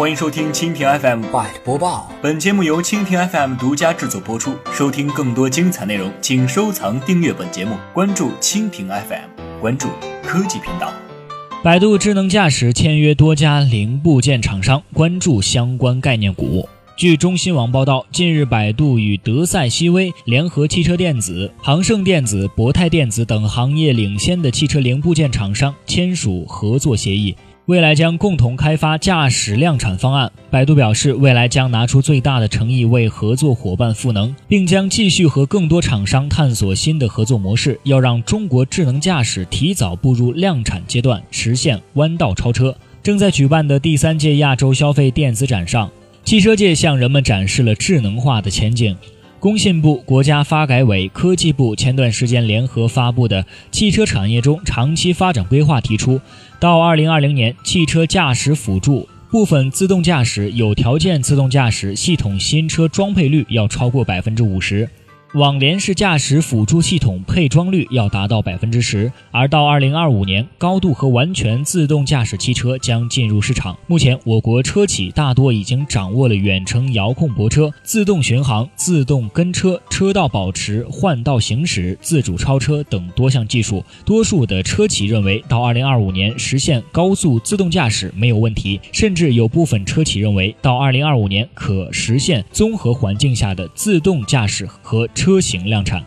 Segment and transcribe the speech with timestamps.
[0.00, 2.10] 欢迎收听蜻蜓 FM 快播报。
[2.22, 4.54] 本节目由蜻蜓 FM 独家制作播出。
[4.72, 9.88] 收听更多精彩内容，请收藏订阅本节目，关注蜻蜓 FM，关注
[10.22, 10.90] 科技频道。
[11.62, 16.66] 百度智能驾驶签约多家零部件厂商，关注相关概念股。
[16.96, 27.36] 据中新网报道，近日百度与德赛西威、联合汽车电子、航盛电子、博泰电子等行业领先的汽车零部件厂商签署合作协议，
[27.70, 30.32] 未来将共同开发驾驶量产方案。
[30.50, 42.74] 百度表示，未来将拿出最大的诚意为合作伙伴赋能，并将继续和更多厂商探索新的合作模式，要让中国智能驾驶提早步入量产阶段，实现弯道超车。
[43.04, 45.88] 正在举办的第三届亚洲消费电子展上。
[46.24, 48.96] 汽车界向人们展示了智能化的前景。
[49.40, 56.20] 工信部、国家发改委、科技部前段时间联合发布的《汽车产业中长期发展规划》提出，
[56.58, 64.86] 到2020年，汽车驾驶辅助、部分自动驾驶、有条件自动驾驶系统新车装配率要超过百分之五十。
[65.34, 73.78] 网联式驾驶辅助系统配装率要达到百分之十，而到二零二五年，高度和完全自动驾驶汽车将进入市场。
[73.86, 83.84] 目前，我国车企大多已经掌握了远程遥控泊车、自动巡航、自动跟车、车道保持、换道行驶、自主超车等多项技术。
[84.04, 95.08] 多数的车企认为，到二零二五年实现高速自动驾驶没有问题，甚至有部分车企认为，到二零二五年可实现综合环境下的自动驾驶和。
[95.20, 96.02] 车型量产。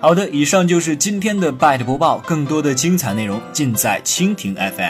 [0.00, 4.85] 好的，以上就是今天的 Byte 播报，更多的精彩内容尽在蜻蜓 FM。